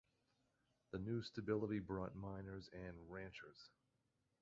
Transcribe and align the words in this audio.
The 0.89 0.97
new 0.97 1.21
stability 1.21 1.77
brought 1.77 2.15
miners 2.15 2.71
and 2.73 2.97
ranchers. 3.07 3.69